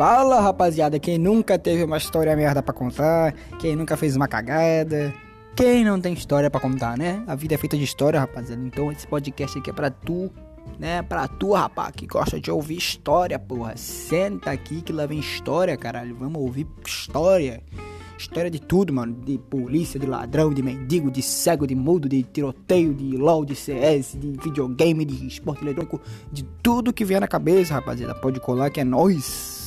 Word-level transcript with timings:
Fala, 0.00 0.40
rapaziada, 0.40 0.98
quem 0.98 1.18
nunca 1.18 1.58
teve 1.58 1.84
uma 1.84 1.98
história 1.98 2.34
merda 2.34 2.62
para 2.62 2.72
contar, 2.72 3.34
quem 3.58 3.76
nunca 3.76 3.98
fez 3.98 4.16
uma 4.16 4.26
cagada, 4.26 5.12
quem 5.54 5.84
não 5.84 6.00
tem 6.00 6.14
história 6.14 6.50
para 6.50 6.58
contar, 6.58 6.96
né? 6.96 7.22
A 7.26 7.34
vida 7.34 7.54
é 7.54 7.58
feita 7.58 7.76
de 7.76 7.84
história, 7.84 8.18
rapaziada. 8.18 8.62
Então 8.62 8.90
esse 8.90 9.06
podcast 9.06 9.58
aqui 9.58 9.68
é 9.68 9.74
pra 9.74 9.90
tu, 9.90 10.30
né? 10.78 11.02
Pra 11.02 11.28
tu, 11.28 11.52
rapaz, 11.52 11.92
que 11.94 12.06
gosta 12.06 12.40
de 12.40 12.50
ouvir 12.50 12.78
história, 12.78 13.38
porra. 13.38 13.76
Senta 13.76 14.50
aqui 14.50 14.80
que 14.80 14.90
lá 14.90 15.04
vem 15.04 15.18
história, 15.18 15.76
caralho. 15.76 16.16
Vamos 16.16 16.40
ouvir 16.40 16.66
história. 16.82 17.62
História 18.16 18.50
de 18.50 18.58
tudo, 18.58 18.94
mano. 18.94 19.12
De 19.12 19.36
polícia, 19.36 20.00
de 20.00 20.06
ladrão, 20.06 20.50
de 20.50 20.62
mendigo, 20.62 21.10
de 21.10 21.20
cego, 21.20 21.66
de 21.66 21.74
mudo, 21.74 22.08
de 22.08 22.22
tiroteio, 22.22 22.94
de 22.94 23.18
LOL, 23.18 23.44
de 23.44 23.54
CS, 23.54 24.18
de 24.18 24.30
videogame, 24.42 25.04
de 25.04 25.26
esporte 25.26 25.62
eletrônico, 25.62 26.00
de 26.32 26.42
tudo 26.62 26.90
que 26.90 27.04
vier 27.04 27.20
na 27.20 27.28
cabeça, 27.28 27.74
rapaziada. 27.74 28.14
Pode 28.14 28.40
colar 28.40 28.70
que 28.70 28.80
é 28.80 28.84
nóis. 28.84 29.59